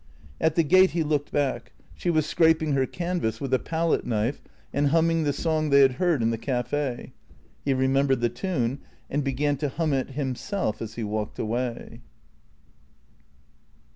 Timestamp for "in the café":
6.23-7.11